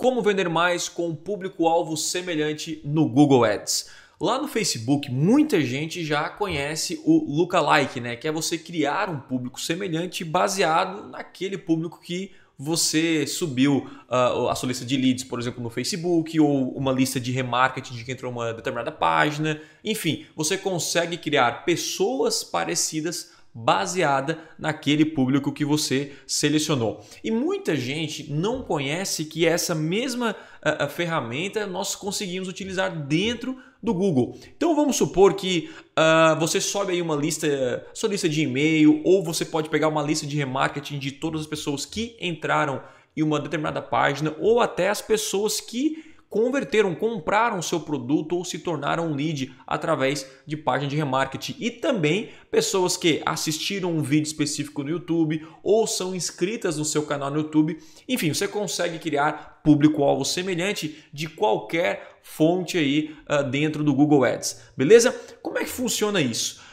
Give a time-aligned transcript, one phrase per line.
[0.00, 3.90] Como vender mais com um público-alvo semelhante no Google Ads.
[4.20, 8.14] Lá no Facebook, muita gente já conhece o lookalike, né?
[8.14, 14.54] Que é você criar um público semelhante baseado naquele público que você subiu uh, a
[14.54, 18.14] sua lista de leads, por exemplo, no Facebook, ou uma lista de remarketing de quem
[18.14, 19.60] entrou uma determinada página.
[19.84, 23.32] Enfim, você consegue criar pessoas parecidas
[23.64, 27.04] baseada naquele público que você selecionou.
[27.24, 33.92] E muita gente não conhece que essa mesma uh, ferramenta nós conseguimos utilizar dentro do
[33.92, 34.38] Google.
[34.56, 39.24] Então vamos supor que uh, você sobe aí uma lista, sua lista de e-mail, ou
[39.24, 42.80] você pode pegar uma lista de remarketing de todas as pessoas que entraram
[43.16, 48.58] em uma determinada página, ou até as pessoas que converteram, compraram seu produto ou se
[48.58, 51.56] tornaram um lead através de página de remarketing.
[51.58, 57.02] E também pessoas que assistiram um vídeo específico no YouTube ou são inscritas no seu
[57.04, 57.78] canal no YouTube.
[58.08, 64.62] Enfim, você consegue criar público-alvo semelhante de qualquer fonte aí uh, dentro do Google Ads.
[64.76, 65.14] Beleza?
[65.42, 66.68] Como é que funciona isso?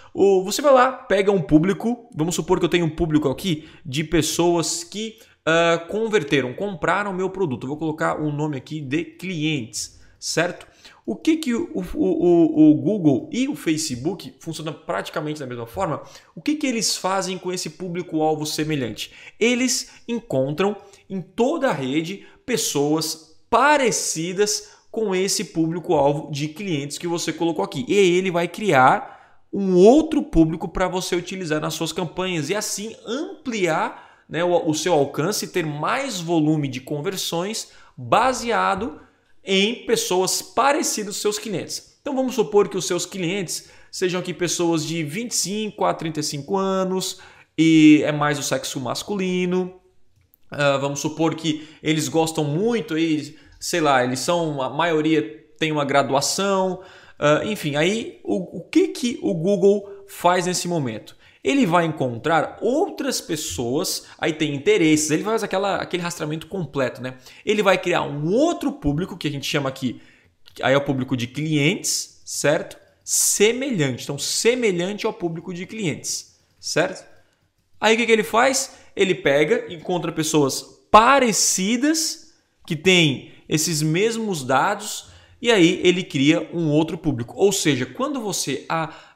[0.45, 4.01] você vai lá, pega um público, vamos supor que eu tenho um público aqui de
[4.01, 7.67] pessoas que uh, converteram, compraram meu produto.
[7.67, 10.67] vou colocar um nome aqui de clientes, certo?
[11.05, 16.01] O que, que o, o, o, Google e o Facebook funcionam praticamente da mesma forma?
[16.35, 19.11] O que, que eles fazem com esse público-alvo semelhante?
[19.39, 20.75] Eles encontram
[21.07, 27.85] em toda a rede pessoas parecidas com esse público-alvo de clientes que você colocou aqui.
[27.87, 32.95] E ele vai criar um outro público para você utilizar nas suas campanhas e assim
[33.05, 38.99] ampliar né, o, o seu alcance, ter mais volume de conversões baseado
[39.43, 41.97] em pessoas parecidas aos seus clientes.
[42.01, 47.19] Então vamos supor que os seus clientes sejam aqui pessoas de 25 a 35 anos
[47.57, 49.79] e é mais o sexo masculino.
[50.51, 55.71] Uh, vamos supor que eles gostam muito aí, sei lá, eles são a maioria tem
[55.71, 56.81] uma graduação,
[57.19, 61.15] uh, enfim, aí o, o que que o Google faz nesse momento?
[61.45, 67.19] Ele vai encontrar outras pessoas, aí tem interesses, ele faz aquela, aquele rastreamento completo, né?
[67.45, 70.01] Ele vai criar um outro público que a gente chama aqui,
[70.59, 72.77] aí é o público de clientes, certo?
[73.03, 77.05] Semelhante, então semelhante ao público de clientes, certo?
[77.79, 78.77] Aí o que, que ele faz?
[78.95, 82.33] Ele pega, encontra pessoas parecidas
[82.65, 87.35] que têm esses mesmos dados e aí ele cria um outro público.
[87.37, 88.65] Ou seja, quando você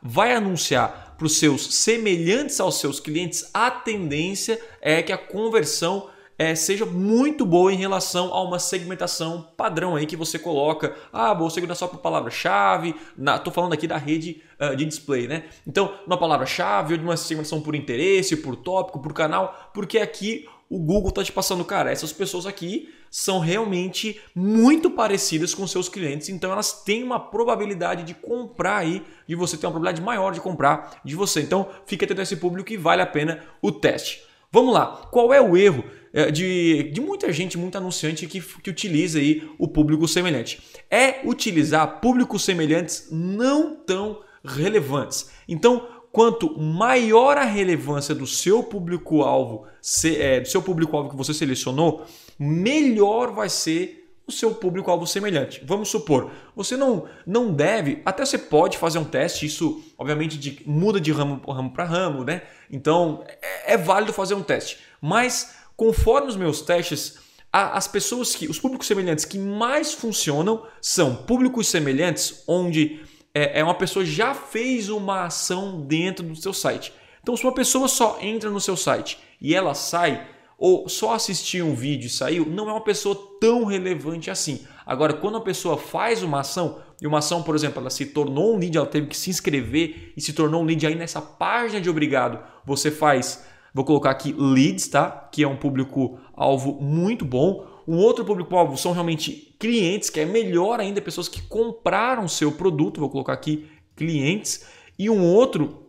[0.03, 6.09] vai anunciar para os seus semelhantes aos seus clientes, a tendência é que a conversão
[6.37, 10.95] é, seja muito boa em relação a uma segmentação padrão aí que você coloca.
[11.11, 12.95] Ah, vou segmentar só por palavra-chave.
[13.35, 15.43] Estou falando aqui da rede uh, de display, né?
[15.67, 20.47] Então, uma palavra-chave ou de uma segmentação por interesse, por tópico, por canal, porque aqui
[20.69, 25.89] o Google está te passando, cara, essas pessoas aqui são realmente muito parecidas com seus
[25.89, 30.31] clientes, então elas têm uma probabilidade de comprar aí, de você ter uma probabilidade maior
[30.31, 31.41] de comprar de você.
[31.41, 34.21] Então, fica atento a esse público e vale a pena o teste.
[34.51, 38.69] Vamos lá, qual é o erro eh, de, de muita gente, muito anunciante que, que
[38.69, 40.61] utiliza aí o público semelhante?
[40.89, 45.31] É utilizar públicos semelhantes não tão relevantes.
[45.47, 49.65] Então, quanto maior a relevância do seu público-alvo,
[50.05, 52.05] é, do seu público-alvo que você selecionou,
[52.37, 53.99] melhor vai ser
[54.29, 55.61] o seu público-alvo semelhante.
[55.65, 60.61] Vamos supor, você não, não deve, até você pode fazer um teste, isso obviamente de,
[60.65, 62.43] muda de ramo, ramo para ramo, né?
[62.71, 64.77] Então é, é, válido fazer um teste.
[65.01, 67.17] Mas conforme os meus testes,
[67.51, 73.01] a, as pessoas que, os públicos semelhantes que mais funcionam são públicos semelhantes onde
[73.33, 76.93] é, é uma pessoa já fez uma ação dentro do seu site.
[77.21, 81.65] Então, se uma pessoa só entra no seu site e ela sai, ou só assistiu
[81.67, 84.65] um vídeo e saiu, não é uma pessoa tão relevante assim.
[84.85, 88.53] Agora, quando a pessoa faz uma ação, e uma ação, por exemplo, ela se tornou
[88.53, 91.79] um lead, ela teve que se inscrever e se tornou um lead aí nessa página
[91.79, 95.29] de obrigado, você faz, vou colocar aqui leads, tá?
[95.31, 97.65] Que é um público-alvo muito bom.
[97.89, 102.99] Um outro público-alvo são realmente clientes, que é melhor ainda, pessoas que compraram seu produto,
[102.99, 103.65] vou colocar aqui
[103.95, 104.63] clientes.
[104.99, 105.87] E um outro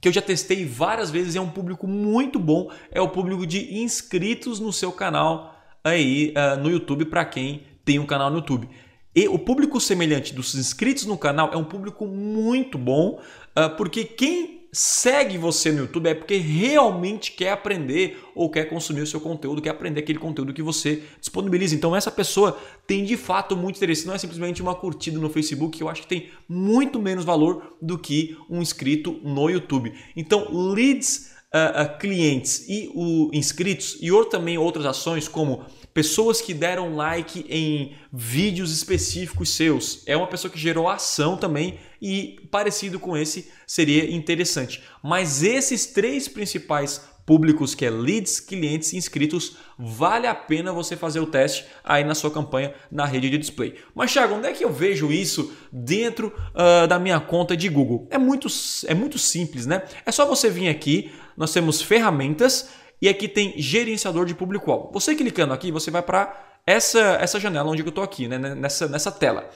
[0.00, 3.78] que eu já testei várias vezes é um público muito bom, é o público de
[3.78, 5.54] inscritos no seu canal
[5.84, 8.66] aí uh, no YouTube para quem tem um canal no YouTube.
[9.14, 13.20] E o público semelhante dos inscritos no canal é um público muito bom,
[13.54, 19.00] uh, porque quem segue você no YouTube é porque realmente quer aprender ou quer consumir
[19.00, 21.74] o seu conteúdo, quer aprender aquele conteúdo que você disponibiliza.
[21.74, 25.78] Então essa pessoa tem de fato muito interesse, não é simplesmente uma curtida no Facebook,
[25.78, 29.92] que eu acho que tem muito menos valor do que um inscrito no YouTube.
[30.16, 35.64] Então leads, uh, uh, clientes e o inscritos e ou também outras ações como
[35.98, 40.04] pessoas que deram like em vídeos específicos seus.
[40.06, 44.80] É uma pessoa que gerou ação também e parecido com esse seria interessante.
[45.02, 50.96] Mas esses três principais públicos, que é leads, clientes e inscritos, vale a pena você
[50.96, 53.74] fazer o teste aí na sua campanha na rede de display.
[53.92, 58.06] Mas, Thiago, onde é que eu vejo isso dentro uh, da minha conta de Google?
[58.08, 58.46] É muito,
[58.86, 59.82] é muito simples, né?
[60.06, 62.68] É só você vir aqui, nós temos ferramentas
[63.00, 64.90] e aqui tem gerenciador de público-alvo.
[64.92, 68.38] Você clicando aqui, você vai para essa, essa janela onde eu estou aqui, né?
[68.38, 69.48] nessa, nessa tela.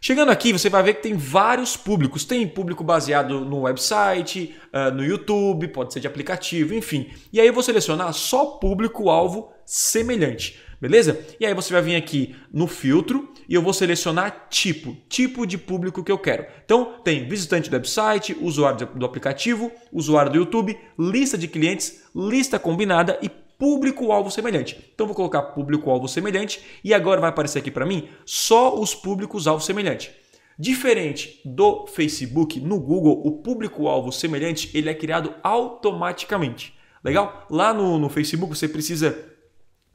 [0.00, 2.24] Chegando aqui, você vai ver que tem vários públicos.
[2.24, 7.10] Tem público baseado no website, uh, no YouTube, pode ser de aplicativo, enfim.
[7.32, 11.24] E aí eu vou selecionar só público-alvo semelhante, beleza?
[11.40, 15.58] E aí você vai vir aqui no filtro e eu vou selecionar tipo, tipo de
[15.58, 16.46] público que eu quero.
[16.64, 22.58] Então tem visitante do website, usuário do aplicativo, usuário do YouTube, lista de clientes, lista
[22.58, 24.78] combinada e público-alvo semelhante.
[24.94, 29.62] Então vou colocar público-alvo semelhante e agora vai aparecer aqui para mim só os públicos-alvo
[29.62, 30.10] semelhante.
[30.58, 36.74] Diferente do Facebook, no Google, o público-alvo semelhante ele é criado automaticamente.
[37.02, 37.46] Legal?
[37.50, 39.18] Lá no, no Facebook você precisa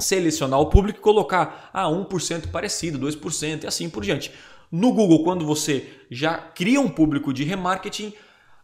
[0.01, 4.31] selecionar o público e colocar ah, 1% parecido, 2% e assim por diante.
[4.71, 8.13] No Google, quando você já cria um público de remarketing,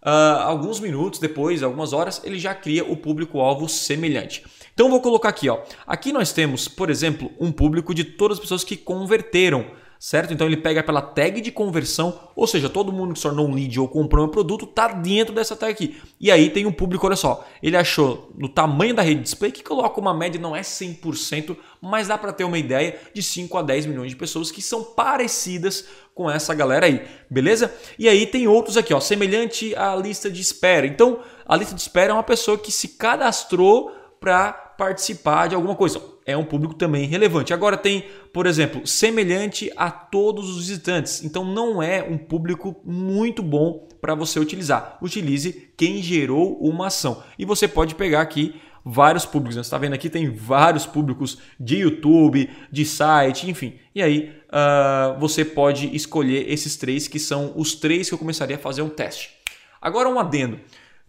[0.05, 4.45] uh, alguns minutos depois, algumas horas, ele já cria o público-alvo semelhante.
[4.73, 5.63] Então vou colocar aqui, ó.
[5.85, 9.65] Aqui nós temos, por exemplo, um público de todas as pessoas que converteram
[9.99, 10.33] certo?
[10.33, 13.53] Então ele pega pela tag de conversão, ou seja, todo mundo que se tornou um
[13.53, 15.97] lead ou comprou um produto está dentro dessa tag aqui.
[16.19, 19.63] E aí tem um público, olha só, ele achou no tamanho da rede display que
[19.63, 23.61] coloca uma média, não é 100%, mas dá para ter uma ideia de 5 a
[23.61, 27.73] 10 milhões de pessoas que são parecidas com essa galera aí, beleza?
[27.99, 30.87] E aí tem outros aqui, ó, semelhante à lista de espera.
[30.87, 35.75] Então, a lista de espera é uma pessoa que se cadastrou para participar de alguma
[35.75, 37.53] coisa é um público também relevante.
[37.53, 41.23] Agora tem, por exemplo, semelhante a todos os visitantes.
[41.23, 44.97] Então não é um público muito bom para você utilizar.
[45.01, 47.23] Utilize quem gerou uma ação.
[47.37, 49.55] E você pode pegar aqui vários públicos.
[49.55, 49.61] Né?
[49.63, 53.75] Você está vendo aqui tem vários públicos de YouTube, de site, enfim.
[53.93, 58.55] E aí uh, você pode escolher esses três que são os três que eu começaria
[58.55, 59.31] a fazer um teste.
[59.79, 60.59] Agora um adendo.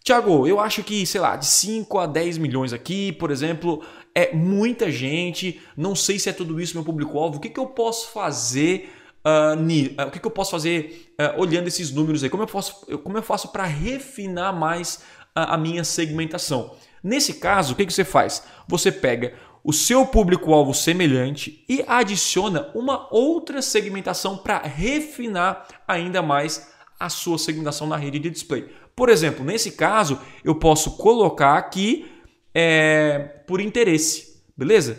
[0.06, 3.82] Tiago, eu acho que, sei lá, de 5 a 10 milhões aqui, por exemplo,
[4.16, 5.60] é muita gente.
[5.76, 7.36] Não sei se é tudo isso meu público-alvo.
[7.36, 8.90] O que, que eu posso fazer?
[9.22, 12.30] Uh, o que, que eu posso fazer uh, olhando esses números aí?
[12.30, 15.02] Como eu, posso, como eu faço para refinar mais
[15.34, 16.74] a minha segmentação?
[17.04, 18.42] Nesse caso, o que, que você faz?
[18.66, 26.72] Você pega o seu público-alvo semelhante e adiciona uma outra segmentação para refinar ainda mais
[26.98, 28.66] a sua segmentação na rede de display.
[28.94, 32.15] Por exemplo, nesse caso, eu posso colocar aqui
[32.58, 34.99] é, por interesse, beleza?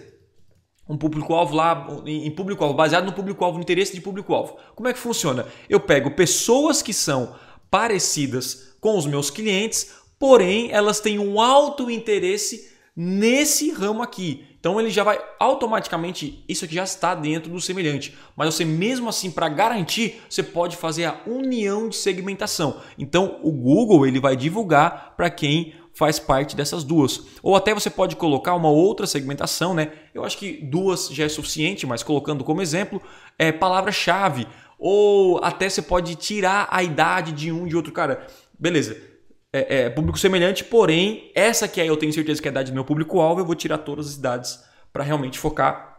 [0.87, 4.57] Um público-alvo lá, em público-alvo, baseado no público-alvo, no interesse de público-alvo.
[4.75, 5.43] Como é que funciona?
[5.67, 7.35] Eu pego pessoas que são
[7.71, 14.45] parecidas com os meus clientes, porém elas têm um alto interesse nesse ramo aqui.
[14.59, 18.15] Então ele já vai automaticamente, isso aqui já está dentro do semelhante.
[18.35, 22.79] Mas você mesmo assim, para garantir, você pode fazer a união de segmentação.
[22.99, 27.23] Então o Google ele vai divulgar para quem faz parte dessas duas.
[27.41, 29.91] Ou até você pode colocar uma outra segmentação, né?
[30.13, 33.01] Eu acho que duas já é suficiente, mas colocando como exemplo,
[33.37, 34.47] é palavra-chave.
[34.77, 37.91] Ou até você pode tirar a idade de um de outro.
[37.91, 39.17] Cara, beleza
[39.57, 42.71] é, é, público semelhante, porém, essa que é, eu tenho certeza que é a idade
[42.71, 45.95] do meu público-alvo, eu vou tirar todas as idades para realmente focar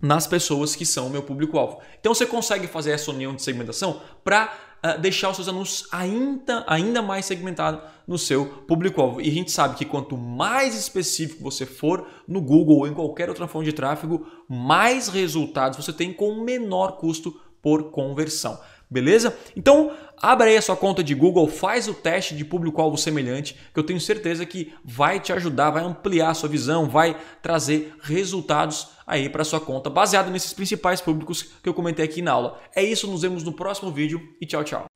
[0.00, 1.80] nas pessoas que são o meu público-alvo.
[1.98, 4.52] Então você consegue fazer essa união de segmentação para
[4.86, 9.20] ah, deixar os seus anúncios ainda, ainda mais segmentados no seu público-alvo.
[9.20, 13.28] E a gente sabe que quanto mais específico você for no Google ou em qualquer
[13.28, 18.60] outra fonte de tráfego, mais resultados você tem com menor custo por conversão.
[18.88, 19.36] Beleza?
[19.56, 23.78] Então, abra aí a sua conta de Google, faz o teste de público-alvo semelhante, que
[23.78, 28.88] eu tenho certeza que vai te ajudar, vai ampliar a sua visão, vai trazer resultados
[29.06, 32.60] aí para sua conta, baseado nesses principais públicos que eu comentei aqui na aula.
[32.74, 34.86] É isso, nos vemos no próximo vídeo e tchau, tchau.